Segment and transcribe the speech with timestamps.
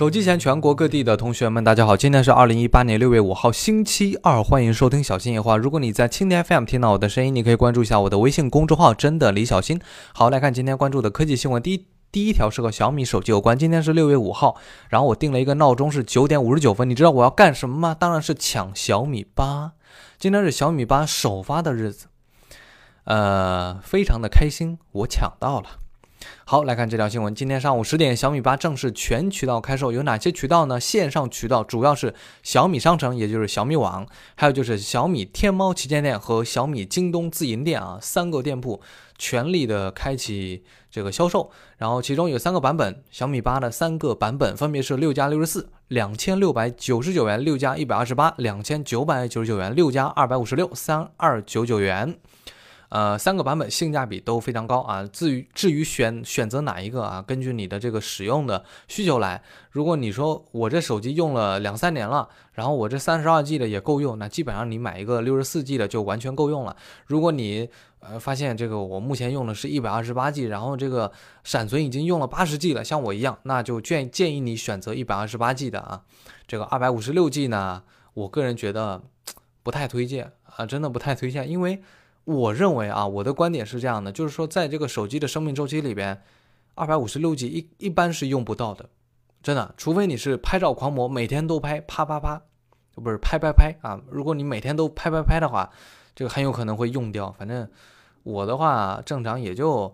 [0.00, 1.94] 手机前全国各地的同学们，大家好！
[1.94, 5.58] 今天是二零一八年六月五号，星期二，欢迎收听小新夜话。
[5.58, 9.78] 如果你在蜻蜓 FM 听到我的声音，你可以关注一下我的微信公众号“真的李小新”。
[10.14, 11.62] 好，来看今天关注的科技新闻。
[11.62, 13.58] 第一，第一条是和小米手机有关。
[13.58, 14.56] 今天是六月五号，
[14.88, 16.88] 然后我定了一个闹钟是九点五十九分。
[16.88, 17.94] 你知道我要干什么吗？
[17.94, 19.72] 当然是抢小米八。
[20.18, 22.06] 今天是小米八首发的日子，
[23.04, 25.68] 呃，非常的开心，我抢到了。
[26.44, 27.34] 好，来看这条新闻。
[27.34, 29.92] 今天上午十点，小米八正式全渠道开售。
[29.92, 30.80] 有哪些渠道呢？
[30.80, 38.80] 线上渠道主要是小米商城，也就是小米网，还有就是小米天猫旗舰店和小米京东自营店啊，三个店铺
[39.16, 41.50] 全力的开启这个销售。
[41.78, 52.18] 然后其中有三个版本，小米八的三个版本分别是六加六十四，两千六百九十九元；六加一百二十八，两千九百九十九元；六加二百五十六，三二九九元。
[52.90, 55.04] 呃，三个版本性价比都非常高啊。
[55.12, 59.40] 至于至于选选择哪一个啊，根据你的这个使用的需求来。
[59.70, 66.76] 如果你说我这手机用了两三年了，然后我这三十二 G 的也够用，那基本上你买一个六十四 G 的就完全够用了。
[67.06, 71.12] 如果你呃发现这个我目前用的是一百二十八 G，然后这个
[71.44, 76.02] 闪存已经用了八十 G 了，像我一样，那就建建议你选择一百二十八 G 的啊。
[76.48, 77.84] 这个二百五十六 G 呢，
[78.14, 79.00] 我个人觉得
[79.62, 81.80] 不太推荐啊，真的不太推荐，因为。
[82.24, 86.22] 我认为啊，我的观点是这样的，就是说，在这个手机的生命周期里边，
[86.74, 88.88] 二百五十六 G 一一般是用不到的，
[89.42, 92.42] 真的，除非你是拍照狂魔，每天都拍，啪啪啪，
[92.94, 94.00] 不是拍拍拍啊。
[94.10, 95.70] 如果你每天都拍拍拍的话，
[96.14, 97.32] 这个很有可能会用掉。
[97.32, 97.68] 反正
[98.22, 99.92] 我的话，正常也就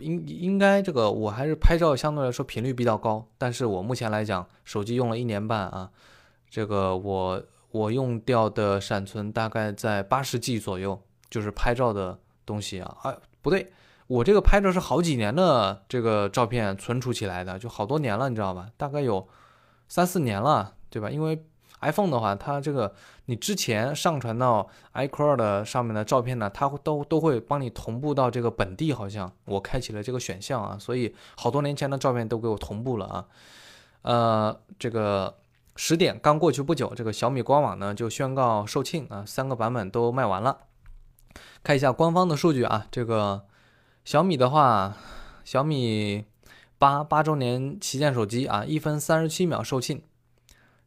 [0.00, 3.26] 应应该这个，我还是拍照相对来说频率比较高。
[3.38, 5.90] 但是我目前来讲，手机用了一年半啊，
[6.50, 7.42] 这个我。
[7.70, 13.70] 我用掉的闪存大概在八十 G 左右，就是拍照的东西啊，啊不对，
[14.06, 18.68] 我这个拍照是好几年的这个照片存储起来的，就好多年了，你知道吧？
[18.78, 19.28] 大概有
[19.86, 21.10] 三四年了，对吧？
[21.10, 21.44] 因为
[21.82, 22.94] iPhone 的话，它这个
[23.26, 33.26] 你之前上传到 iCloud 上面的照片呢，它都都会帮你同步到这个本地，好像我开启了这个选项啊，所以好多年前的照片都给我同步了啊，
[34.02, 35.36] 呃，这个。
[35.80, 40.62] 十点刚过去不久，这个小米官网呢就宣告售罄啊，三个版本都卖完了。
[41.62, 43.46] 看一下官方的数据啊，这个
[44.04, 44.96] 小米的话，
[45.44, 46.24] 小米
[46.78, 50.00] 八八周年旗舰手机啊，一分三十七秒售罄。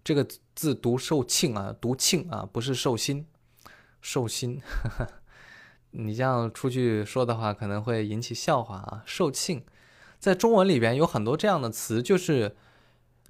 [0.03, 3.25] 这个字读售罄啊，读罄啊，不是寿星，
[4.01, 4.61] 寿星。
[5.91, 9.03] 你这样出去说的话，可能会引起笑话啊。
[9.05, 9.63] 售罄，
[10.19, 12.57] 在中文里边有很多这样的词，就是。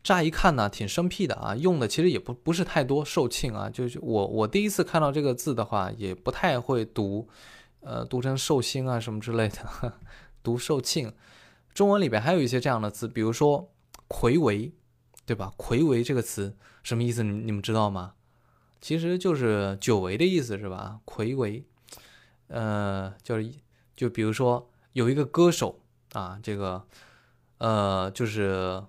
[0.04, 3.06] 乍一看呢，挺生僻的啊，用的其实也不不是太多。
[3.06, 7.28] 售罄啊，就是我我第一次看到这个字的话，也不太会读，
[7.82, 9.94] 呃，读成寿星啊什么之类的，
[10.42, 11.14] 读售罄。
[11.76, 13.72] 中文里边还有一些这样的字，比如说
[14.08, 14.74] 魁违，
[15.26, 15.54] 对吧？
[15.56, 17.22] 魁违这个词什么意思？
[17.24, 18.14] 你你们知道吗？
[18.82, 21.00] 其实就是久违的意思，是吧？
[21.06, 21.64] 魁违，
[22.48, 23.52] 呃，就是
[23.96, 25.80] 就比如说有一个歌手
[26.14, 26.84] 啊，这个
[27.60, 28.84] 呃，就是。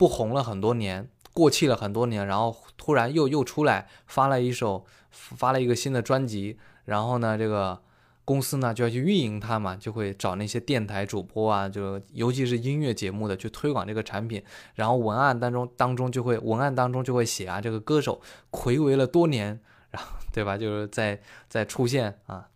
[0.00, 7.82] 不红了很多年，过气了很多年，然后突然又又出来发了一首，发了一个新的专辑，然后呢，这个
[8.24, 14.42] 公司呢就要去运营它嘛，就会找那些电台主播啊，就尤其是音乐节目的去推广这个产品，
[14.74, 20.56] 然后文案当中当中就会文案当中就会写啊，这个歌手暌违了多年，然 后对吧？
[20.56, 22.48] 就是在在出现啊，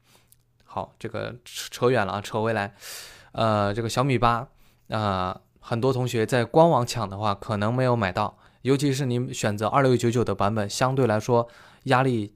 [0.65, 2.75] 好，这个扯远了啊，扯回来，
[3.33, 4.49] 呃，这个小米八
[4.89, 5.43] 啊。
[5.67, 11.49] 很多同学在官网抢的话，可能没有买到，尤其是你选择二六九九的版本，相对来说
[11.85, 12.35] 压力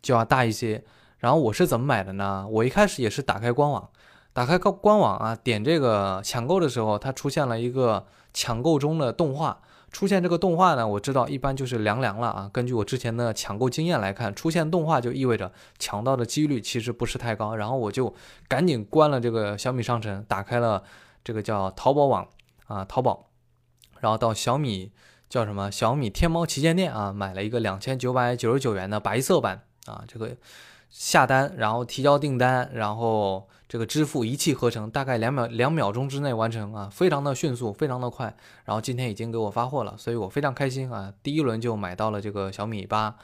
[0.00, 0.84] 就要大一些。
[1.18, 2.46] 然后我是怎么买的呢？
[2.48, 3.90] 我一开始也是打开官网，
[4.32, 9.60] 打开官官网啊，点这个抢购的时候，它出现了一个抢购中的动画。
[9.90, 12.48] 出现这个动画呢，我知道一般就是凉凉了啊。
[12.52, 15.50] 根据我之前的抢购经验来看，出现动画就意味着
[15.80, 17.56] 抢到的几率其实不是太高。
[17.56, 18.14] 然后我就
[18.46, 20.84] 赶紧关了这个小米商城，打开了
[21.24, 22.28] 这个叫淘宝网。
[22.70, 23.30] 啊，淘宝，
[23.98, 24.92] 然后到小米
[25.28, 25.72] 叫什么？
[25.72, 30.36] 小米天猫旗舰店啊，买了一个两千九百九十九元的白色版啊，这个
[30.88, 38.36] 下单，然后提交订单，然后这个支付一气呵成，大概两秒两秒钟之内完成啊，非常的迅速，非常的快。
[38.64, 43.16] 然后今天已经给我发货了，所以我非常开心啊，第一轮就买到了这个小米八。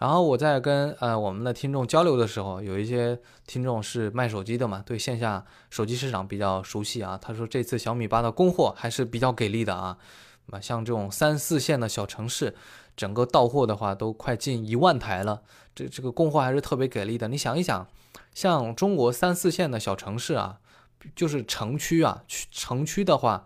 [0.00, 7.18] 然后我在跟呃我们的听众交流的时候，有一些听众是卖手机的嘛，对线下手机市场比较熟悉啊。
[7.20, 9.98] 他说这次小米八的供货还是比较给力的啊，
[10.52, 12.56] 啊像这种三四线的小城市，
[12.96, 15.42] 整个到货的话都快近一万台了，
[15.74, 17.28] 这这个供货还是特别给力的。
[17.28, 17.86] 你想一想，
[18.32, 20.60] 像中国三四线的小城市啊，
[21.14, 23.44] 就是城区啊，城区的话，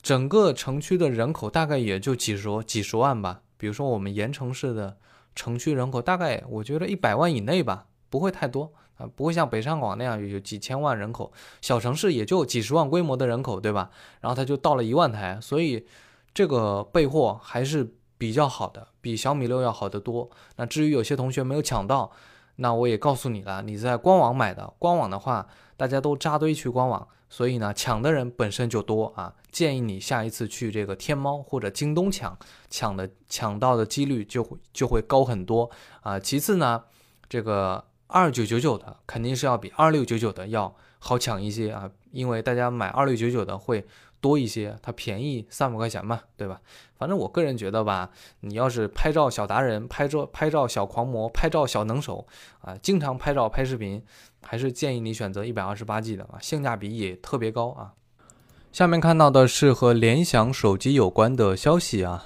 [0.00, 3.42] 整个城区的人口大概也就几十几十万吧。
[3.58, 4.96] 比如说我们盐城市的
[5.34, 13.90] 城区人口大概我觉得一百万以内吧，不会太多啊，不会像北上广那样有几千万人口，小城市也就几十万规模的人口，对吧？
[14.20, 15.86] 然后它就到了一万台，所以
[16.34, 20.28] 这个备货还是比较好的，比小米六要好得多。
[20.56, 22.10] 那至于有些同学没有抢到，
[22.56, 25.46] 那我也告诉你了，你在官网买的，官网的话
[25.80, 27.08] 大家都扎堆去官网。
[27.30, 32.36] 所以呢，抢的人本身就多啊，建议你下一次去这个天猫或者京东抢，
[32.68, 35.70] 抢的抢到的几率就会就会高很多
[36.02, 36.18] 啊。
[36.18, 36.84] 其次呢，
[37.28, 43.86] 这个二九九九的肯定是要比二六九九的要好抢一些啊，因为大家买二六九九的会。
[44.22, 46.60] 多一些，它便宜三百块钱嘛，对吧？
[46.98, 48.10] 反正我个人觉得吧，
[48.40, 52.26] 你要是拍照小达人、拍照拍照小狂魔、拍照小能手
[52.60, 54.04] 啊，经常拍照拍视频，
[54.50, 57.92] 还是建议你选择一百二十八 G 的啊，性价比也特别高啊。
[58.72, 62.24] 下面看到的是和联想手机有关的消息啊。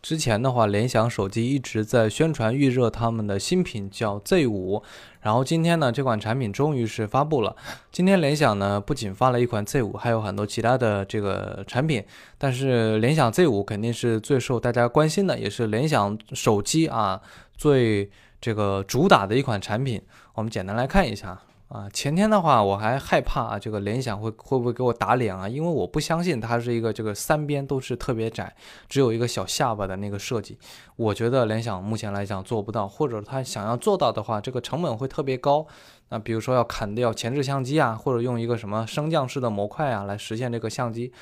[0.00, 4.82] 之前的话，联想手机一直在宣传预热他们的新品，叫 Z 五。
[5.20, 7.54] 然后今天呢，这款产品终于是发布了。
[7.92, 12.02] 今天联想呢，不仅发了一款 Z 五，还有很多其他的这个产品。
[12.38, 17.20] 但是联想 Z 五肯定是最受大家关心的，也是联想手机啊
[17.58, 18.10] 最
[18.40, 20.00] 这个主打的一款产品。
[20.32, 21.38] 我们简单来看一下。
[21.68, 25.46] 啊，前天的话我还害怕啊，这个联想会会不会给我打脸啊？
[25.46, 28.56] 因为我不相信它是一个这个三边都是特别窄，
[28.88, 30.58] 只有一个小下巴的那个设计。
[30.96, 35.66] 我觉得联想目前来讲做不到，或者它想要做到的话，这个成本会特别高。
[36.08, 41.12] 那比如说要砍掉前置相机啊，或者用一个什么升降式的模块啊来实现这个相机，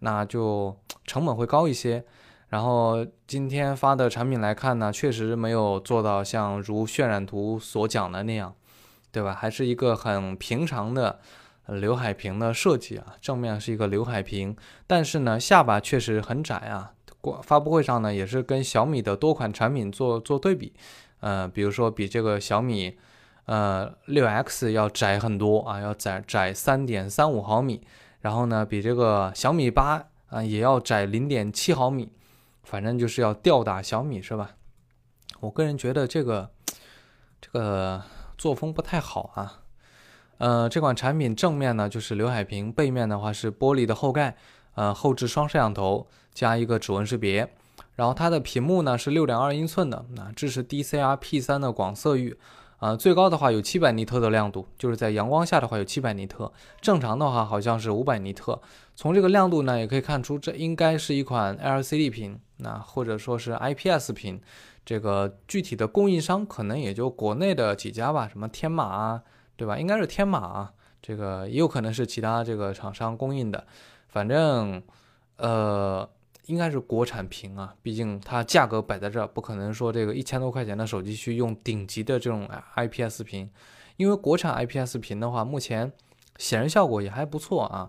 [0.00, 0.76] 那就
[1.06, 2.04] 成本会高一些。
[2.48, 8.52] 然后今天发的产品来看呢，确实没有做到像如渲染图所讲的那样。
[9.12, 9.34] 对吧？
[9.34, 11.20] 还是一个很平常的
[11.66, 14.56] 刘海屏的设计啊，正面是一个刘海屏，
[14.86, 16.94] 但是呢，下巴确实很窄啊。
[17.20, 20.72] 过发布会上呢，也是跟小米的多款产品做做对比，
[21.20, 22.96] 呃，比如说比这个小米
[23.44, 27.86] 呃六 X 要窄很多啊，要窄窄三点三五毫米，
[28.22, 32.10] 然后呢，比这个小米八啊也要窄零点七毫米，
[32.64, 34.52] 反正就是要吊打小米是吧？
[35.40, 36.50] 我个人觉得这个
[37.42, 38.02] 这个。
[38.42, 39.60] 作风不太好啊，
[40.38, 44.34] 呃，这款产品正面呢就是刘海屏，背面的话是玻璃的后盖，
[44.74, 47.48] 呃，后置双摄像头加一个指纹识别，
[47.94, 52.36] 然后它的屏幕呢是六点二英寸的，那支持 DCR P 三的广色域，
[52.80, 58.60] 啊，最高的话有七百尼特的亮度，就是在阳光下的话有七百尼特，正常的话好像是五百尼特。
[58.94, 64.40] 从这个亮度呢也可以看出，这应该是一款 LCD 屏，那或者说是 IPS 屏。
[64.84, 69.22] 这个具体的供应商可能也就国内的几家吧，什么天马啊，
[69.56, 69.78] 对吧？
[69.78, 73.64] 应该是天马啊，这个也有可能是其他这个厂商供应的，
[74.08, 74.82] 反正
[75.36, 76.08] 呃
[76.46, 83.48] 应该是国产屏啊，毕竟它价格摆在这儿，不可能说这个一千多块钱的手机去用顶级的这种 IPS 屏，
[83.96, 85.92] 因为国产 IPS 屏的话，目前
[86.38, 87.88] 显示效果也还不错啊，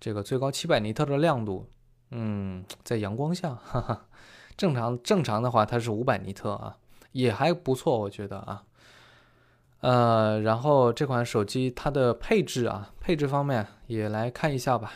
[0.00, 1.66] 这个最高七百尼特的亮度，
[2.10, 4.06] 嗯，在阳光下，哈哈。
[4.56, 6.76] 正常正常的话，它是五百尼特啊，
[7.12, 8.64] 也还不错，我觉得啊。
[9.80, 14.92] 呃，然后这款手机它的配置啊，配置方面也来看一下吧。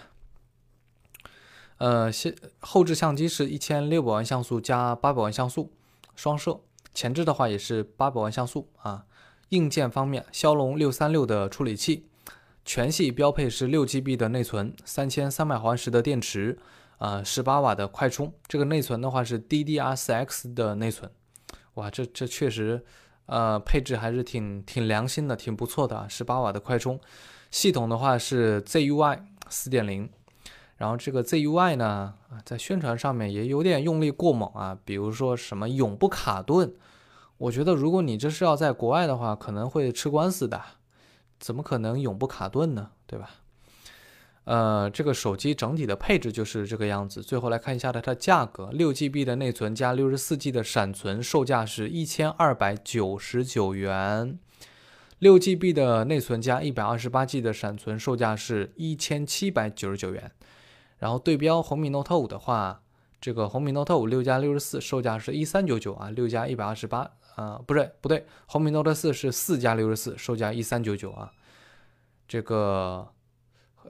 [1.79, 5.73] 呃，先后置相机是一千六百万像素加八百万像素
[6.17, 6.61] 双摄，
[6.93, 9.07] 前置的话也是八百万像素啊。
[9.51, 12.09] 硬件方面，骁龙六三六的处理器，
[12.65, 16.59] 全系标配是六 GB 的内存，三千三百毫安时的电池。
[16.99, 21.11] 呃，十八瓦的快充，这个内存的话是 DDR4X 的内存，
[21.75, 22.85] 哇，这这确实，
[23.27, 26.07] 呃，配置还是挺挺良心的，挺不错的啊。
[26.09, 27.01] 十八瓦的快充，
[27.51, 30.09] 系统的话是 ZUI 四点零，
[30.77, 32.15] 然后这个 ZUI 呢，
[32.45, 36.73] 在宣传上面也有点用力过猛啊，比如说什么永不卡顿，
[37.37, 40.63] 我觉得如果你这是要在国外的话，可能会吃官司的，
[41.43, 42.91] 怎么可能永不卡顿呢？
[43.05, 43.29] 对吧？
[44.45, 47.21] 呃，这个手机整体的配置就是这个样子。
[47.21, 54.39] 最后来看一下它的价格，六 GB 的内存加六十四 G 的闪存，售价是一千二百九十九元；
[55.19, 60.31] 六 GB 的内存加一百二十八 G 的闪存，售价是一千七百九十九元。
[60.99, 62.82] 然后对标红米 Note 五的话，
[63.23, 71.33] 这个红米 Note 五六加六十四，售价是一三九九啊，六加一百二十八啊，不对不对，红米 Note 四是四加六十四，售价一三九九啊，
[72.29, 73.09] 这个。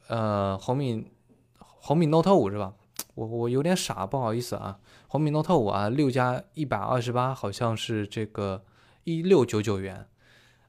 [0.08, 1.12] 呃，红米
[1.58, 2.72] 红米 Note 五是吧？
[3.14, 4.78] 我我有点傻，不好意思啊。
[5.06, 8.64] 红米 Note 五啊，六加一百二十八，好像是这个
[9.04, 10.08] 一六九九元。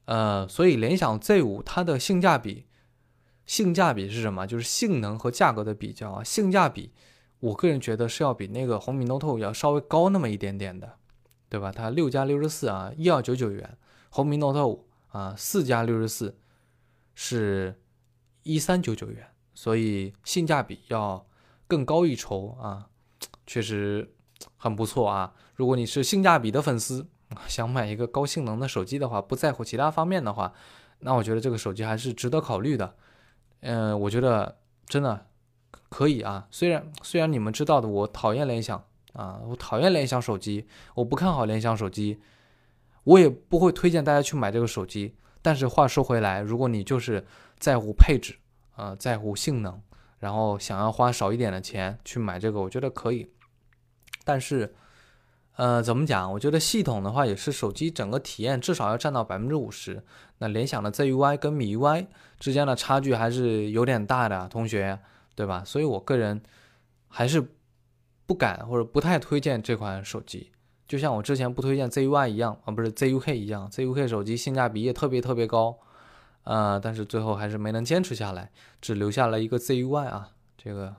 [0.04, 2.66] 呃，所以联想 Z 五它的性价比，
[3.46, 4.46] 性价比是什么？
[4.46, 6.22] 就是性能和价格的比较啊。
[6.22, 6.92] 性价比，
[7.44, 10.96] 我个人觉得是要比那个红米 Note 要稍微高那么一点点的，
[11.50, 11.70] 对吧？
[11.70, 13.76] 它六加六十四啊，一二九九元，
[14.08, 16.38] 红米 Note 五啊，四加六十四
[17.14, 17.78] 是
[18.44, 21.26] 一三九九元，所以性价比要
[21.68, 22.88] 更高一筹啊，
[23.46, 24.10] 确实
[24.56, 25.34] 很不错啊。
[25.54, 27.06] 如果你是性价比的粉丝，
[27.46, 30.50] 想买一个高性能的手机的话，不在乎其他方面的话，
[31.00, 32.96] 那我觉得这个手机还是值得考虑的。
[33.60, 35.26] 嗯，我觉得真的。
[35.94, 42.18] 可以啊，虽然虽然你们知道的，我讨厌联想啊，我讨厌联想手机，我不看好联想手机，
[43.04, 45.14] 我也不会推荐大家去买这个手机。
[45.40, 47.24] 但是话说回来，如果你就是
[47.60, 48.34] 在乎配置
[48.74, 49.80] 啊，在乎性能，
[50.18, 53.30] 然后想要花少一点的钱去买这个，我觉得可以。
[54.24, 54.74] 但是，
[55.54, 56.32] 呃，怎么讲？
[56.32, 60.02] 我觉得系统的话也是手机整个体验至少要占到百分之五十。
[60.38, 62.08] 那联想的 ZUI 跟米 UI
[62.40, 64.98] 之间的差距还是有点大的，同学。
[65.34, 65.62] 对吧？
[65.64, 66.42] 所以我个人
[67.08, 67.44] 还是
[68.26, 70.50] 不敢或者不太推荐这款手机，
[70.86, 75.78] 就像我之前不推荐 ZUI 一样啊，不是 ZUK 一样，ZUK 手机性价比也特别特别高，
[76.44, 78.50] 呃，但是最后还是没能坚持下来，
[78.80, 80.94] 只留下了一个 ZUI 啊，这个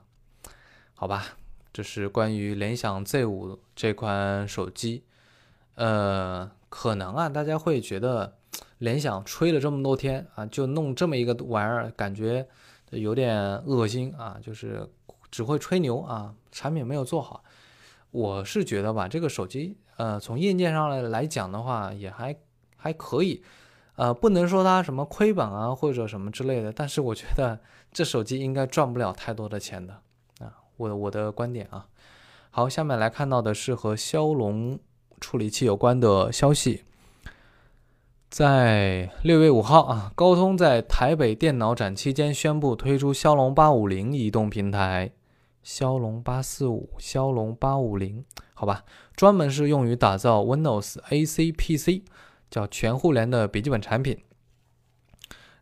[0.93, 1.25] 好吧，
[1.73, 5.03] 这是关于联想 Z5 这款手机，
[5.75, 8.37] 呃，可能啊，大家会觉得
[8.77, 12.47] 联想吹了这么多天啊，就弄这么一个玩意儿，感觉。
[12.97, 14.89] 有点恶心啊，就是
[15.29, 17.43] 只会吹牛啊，产品没有做好。
[18.11, 22.35] 我是觉得吧，这个手机，呃，从硬件上来来讲的话，也还
[22.77, 23.43] 还可以，
[23.95, 26.71] 呃，不能说它什么亏本啊或者什么之类的。
[26.71, 27.59] 但是我觉得
[27.91, 29.93] 这手机应该赚不了太多的钱的
[30.39, 31.87] 啊，我我的观点啊。
[32.49, 34.79] 好，下面来看到的是和骁龙
[35.19, 36.85] 处理器有关的消息。
[38.35, 45.13] 在六月五号啊，高通在台北电脑展期间宣布推出骁龙八五零移动平台，
[45.63, 48.83] 骁龙八四五、骁龙八五零，好吧，
[49.15, 52.03] 专门是用于打造 Windows AC PC，
[52.51, 54.19] 叫全互联的笔记本产品。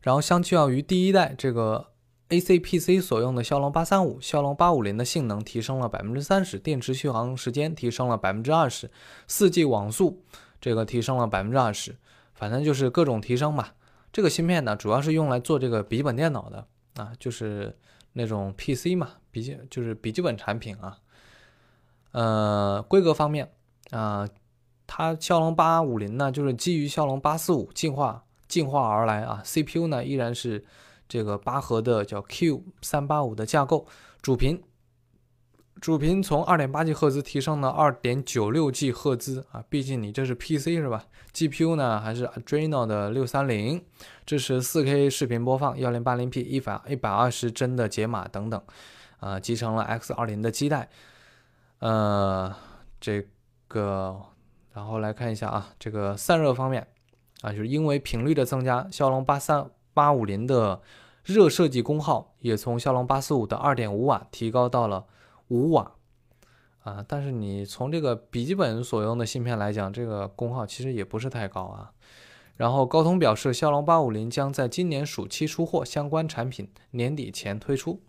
[0.02, 1.92] 然后相较于第一代这个
[2.30, 8.90] AC PC 所用的骁龙八三五，骁龙八五零的性能提升了百分之三十，电池续航时间提升了百分之二十，
[9.28, 10.24] 四 G 网速
[10.60, 11.98] 这个提升了百分之二十。
[12.44, 13.74] 反正就是各种提升吧。
[14.12, 17.74] 这个芯片呢，主要是用来做这个笔记本电脑的啊，就是
[18.12, 20.98] 那种 PC 嘛，笔记就是笔记本产品啊。
[22.12, 23.50] 呃，规格方面
[23.92, 24.28] 啊，
[24.86, 29.42] 它骁龙八五零呢，就是基于骁龙八四五进化进化而来啊。
[29.46, 30.66] CPU 呢，依然是
[31.08, 33.88] 这个八核的叫 Q 三八五的架构，
[34.22, 34.62] 主频。
[35.84, 43.84] 主频从二点八 G 赫兹提升到二点九六 G 赫兹啊，毕竟你这是 PC 是吧？GPU 呢还是 Adreno 的六三零，
[44.26, 48.64] 支持四 K 视频播放，幺零八零 P 一百一百二十帧的解码等等，
[49.20, 50.88] 啊，集成了 X 二零的基带，
[51.80, 52.56] 呃，
[53.02, 53.22] 这
[53.68, 54.16] 个，
[54.72, 56.88] 然后来看一下啊，这个散热方面
[57.42, 60.82] 啊，就是因为频率的增加，骁龙八三八五零的
[61.26, 65.08] 热设计功耗也从骁龙八四五的二点五瓦提高到了。
[65.50, 65.94] 五瓦
[66.84, 71.94] 啊，但是你从这个笔记本所用的芯片来讲，这个功耗其实也不是太高啊。
[72.56, 78.02] 然后高通表示，骁龙八五零将在今年暑期出货，相关产品年底前推出。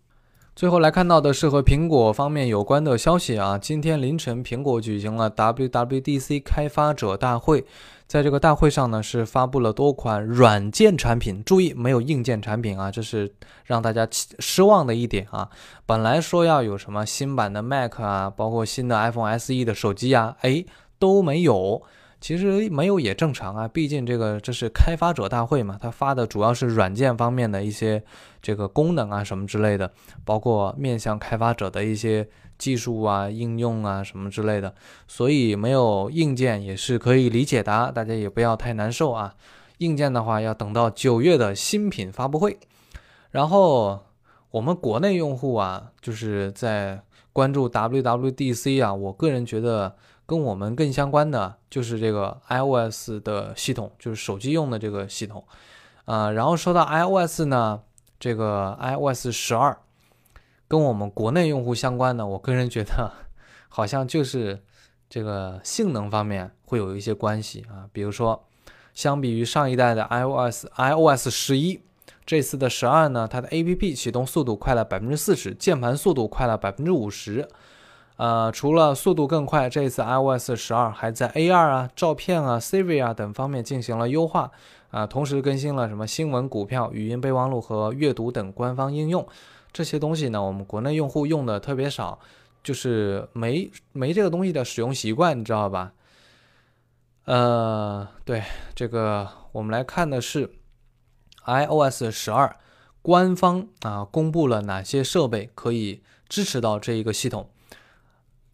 [0.55, 7.65] 最后来看到的是和苹果方面有关的消息啊，今天凌晨苹果举行了 WWDC 开发者大会。
[8.07, 13.33] 在这个大会上呢，是发布了多款软件产品，注意没有硬件产品啊，这是
[13.65, 15.49] 让大家失望的一点啊。
[15.85, 20.63] 本来说要有什么新版的 Mac 啊，包括新的 iPhone SE 的手机啊，哎
[20.97, 21.83] 都没有。
[22.25, 28.03] 其实没有也正常啊，毕竟这个这是开发者大会嘛，他发的主要是软件方面的一些
[28.41, 29.91] 这个功能啊什么之类的，
[30.23, 32.27] 包括面向开发者的一些。
[32.57, 34.73] 技术啊，应用啊，什么之类的，
[35.09, 39.35] 所以没有硬件也是可以理解的，大家也不要太难受啊。
[39.79, 42.57] 硬件的话，要等到九月的新品发布会。
[43.31, 43.99] 然后
[44.51, 47.03] 我们国内用户啊，就是在
[47.33, 49.93] 关注 WWDC 啊，我个人觉得
[50.25, 55.45] 跟我们更相关的就是这个 iOS 的系统，就是手机用的这个系统
[56.05, 56.31] 啊。
[56.31, 57.81] 然后说到 iOS 呢，
[58.19, 59.77] 这个 iOS 十二。
[60.67, 63.11] 跟我们国内用户相关的，我个人觉得
[63.69, 64.63] 好像就是
[65.07, 67.87] 这个性能方面会有一些关系啊。
[67.93, 68.47] 比如说，
[68.91, 71.79] 相比于上一代的 iOS iOS 十一，
[72.25, 77.47] 这次的十二呢，它的 APP 启动速度快了百分之四十，键盘速度快了百分之五十。
[78.17, 84.49] 呃，除了速度更快，这一次 iOS 十二还在 AR 啊、照片啊、Siri 啊等方面进行了优化
[84.91, 89.27] 啊，同时更新了什么新闻、股票、语音备忘录和阅读等官方应用。
[89.73, 92.17] 这些东西呢，我们国内用户用的特别少，
[92.63, 95.91] 就是没没这个东西的使用习惯，你知道吧？
[97.25, 98.43] 呃，对
[98.73, 100.53] 这个，我们来看的是
[101.45, 102.55] iOS 十二
[103.01, 107.49] 官方啊公布了哪些设备可以支持到这一个系统。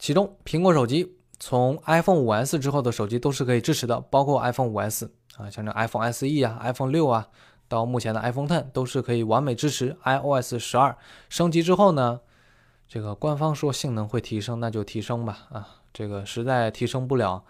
[0.02, 7.28] 其中，苹果手机从 iPhone 5S 之后的手机都是可以支持的，包括 iPhone 5S 啊，像这 iPhone SE 啊、iPhone 六啊，
[7.68, 10.98] 到目前的 iPhone Ten 都是可以完美支持 iOS 十二。
[11.30, 12.20] 升级之后呢，
[12.88, 17.44] 这个官方说性能会提升，那就提升吧啊，这个实在提升不了。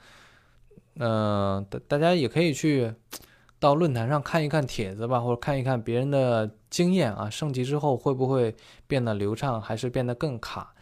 [0.98, 2.94] 嗯，大大家也可以去
[3.62, 7.30] 到论坛上看一看帖子吧，或者看一看别人的经验啊。
[7.30, 8.54] 升级之后会不会
[8.88, 10.74] 变得流畅，还是变得更卡？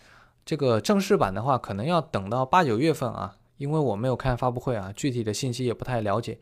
[0.49, 6.39] 这个正式版的话，可能要等到八九月份啊，因为我没有看发布会啊，具体的信息也不太了解。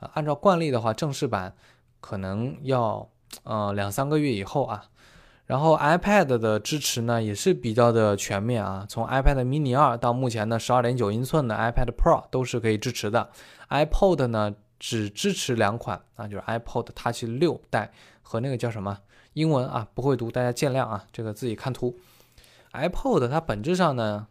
[0.00, 1.54] 啊，按照惯例的话，正式版
[2.00, 3.08] 可能要
[3.44, 4.86] 呃两三个月以后啊。
[5.46, 13.30] 然后 iPad 的支持呢也是比较的全面啊，从 iPad mini 二到目前的十二点九英寸的 iPad Pro 都是可以支持的。
[13.68, 18.98] iPod 呢只支持两款啊，就是 iPod Touch 六代和那个叫什么
[19.34, 21.96] 英文啊不会读，大家见谅啊，这个自己看图。
[22.74, 24.26] iPod 它本质上呢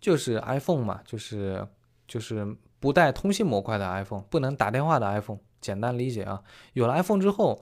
[0.00, 1.66] 就是 iPhone 嘛，就是
[2.06, 6.42] 就是不带通信模块的 iPhone，不能打电话的 iPhone，简单理解啊。
[6.72, 7.60] 有了 iPhone 之后。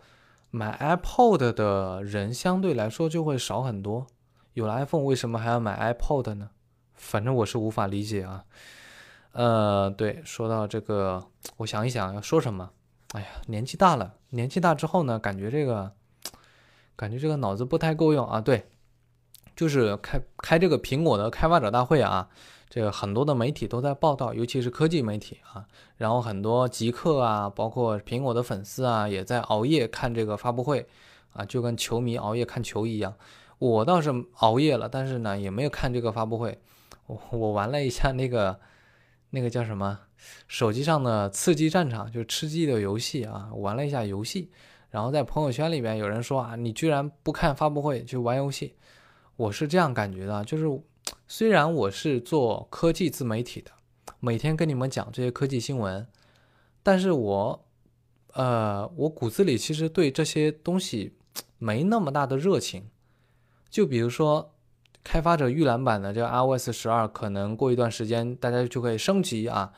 [0.48, 4.06] 买 iPod 的人相对来说就会少很多。
[4.54, 6.48] 有了 iPhone，为什么还要买 iPod 呢？
[6.94, 8.44] 反正我是无法理解啊。
[9.32, 11.26] 呃，对，说到这个，
[11.58, 12.70] 我想一想要说什么。
[13.12, 15.92] 哎呀，年纪大了，年纪大之后呢，感觉这个，
[16.94, 18.40] 感觉这个脑子不太够用啊。
[18.40, 18.66] 对，
[19.56, 22.28] 就是开开这个苹果的开发者大会啊。
[22.68, 25.64] 这个很多的媒体都在报道，尤其是科技媒体啊，
[25.96, 30.84] 然后很多极客啊，包括苹果的粉丝啊，也在熬夜看这个发布会
[31.32, 33.14] 啊，就跟球迷熬夜看球一样。
[33.58, 36.58] 我倒是熬夜了，但是呢，也没有看这个发布会。
[37.06, 38.58] 我我玩了一下那个
[39.30, 40.00] 那个叫什么
[40.48, 44.50] 手机上的刺激战场，就是吃鸡的游戏啊，玩了一下游戏。
[44.90, 48.74] 然后在朋友圈里边有人说啊，你居然不看发布会去玩游戏？
[49.36, 50.64] 我是这样感觉的，就是。
[51.28, 53.70] 虽然我是做科技自媒体的，
[54.18, 56.04] 每天跟你们讲这些科技新闻，
[56.82, 57.64] 但是我，
[58.32, 61.14] 呃，我骨子里其实对这些东西
[61.58, 62.88] 没那么大的热情。
[63.70, 64.52] 就比如说，
[65.04, 69.72] 开发者预览版的这个 iOS 十二，可能过一段时间大家就可以升级啊。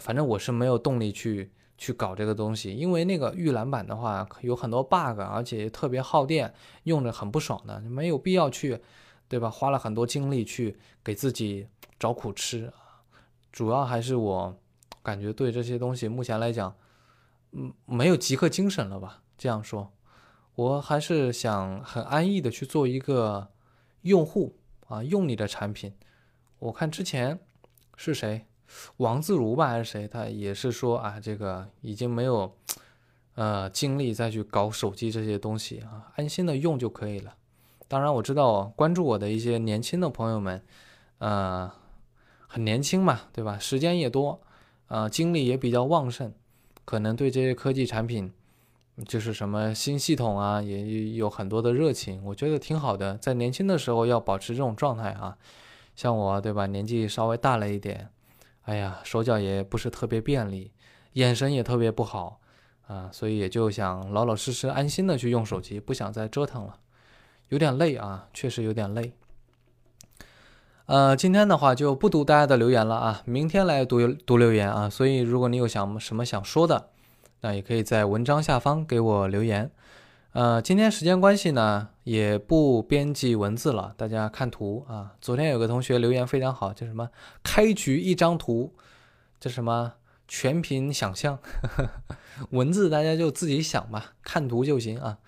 [0.00, 6.52] 反正我是没有动力去去搞这个东西，因为那个预览版的话有很多 bug，而且特别耗电，
[6.84, 8.80] 用着很不爽的，没有必要去。
[9.28, 9.48] 对吧？
[9.48, 11.66] 花了很多精力去给自己
[11.98, 12.70] 找苦吃，
[13.50, 14.54] 主要还是我
[15.02, 16.76] 感觉对这些东西目前来讲，
[17.52, 19.22] 嗯，没有极客精神了吧？
[19.38, 19.90] 这样说，
[20.54, 23.48] 我还是想很安逸的去做一个
[24.02, 24.54] 用户
[24.88, 25.94] 啊，用你的产品。
[26.58, 27.40] 我看之前
[27.96, 28.44] 是谁，
[28.98, 32.54] 王自如吧还是谁，他也是说啊，这个已经没有
[33.34, 37.34] 呃精力再去搞手机这些东西啊，安心的用就可以了。
[37.88, 40.62] 当然我知道关注我的一些年轻的朋友们，
[41.18, 41.70] 呃，
[42.46, 43.58] 很年轻嘛，对吧？
[43.58, 44.40] 时间也多，
[44.88, 46.32] 呃，精力也比较旺盛，
[46.84, 48.32] 可能对这些科技产品，
[49.06, 52.24] 就是什么新系统啊，也有很多的热情。
[52.24, 55.36] 我觉得挺好的，在年轻的时候要保持这种状态啊。
[55.94, 56.64] 像我，对吧？
[56.66, 58.08] 年纪稍微大了一点，
[58.62, 60.70] 哎呀，手脚也不是特别便利，
[61.14, 62.40] 眼神也特别不好
[62.86, 66.78] 啊，所以也就想老老实实、安心的去用手机，不想再折腾了。
[67.48, 69.12] 有点累啊，确实有点累。
[70.86, 74.88] 呃，今天的话就不读大家的留言了啊，明天来读读留言啊。
[74.88, 76.90] 所以如果你有想什么想说的，
[77.40, 79.70] 那也可以在文章下方给我留言。
[80.32, 85.14] 呃，今天时间关系呢，也不编辑文字了，大家看图啊。
[85.20, 87.10] 昨天有个同学留言非常好，叫什么？
[87.42, 88.72] 开局一张图，
[89.38, 89.92] 叫什么？
[90.26, 91.38] 全凭想象，
[92.48, 95.18] 文字大家就自己想吧，看图就行啊。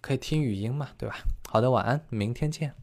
[0.00, 1.18] 可以听语音嘛，对吧？
[1.48, 2.74] 好的，晚安，明天见。